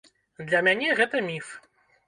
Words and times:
Для 0.47 0.61
мяне 0.69 0.97
гэта 1.01 1.23
міф. 1.29 1.55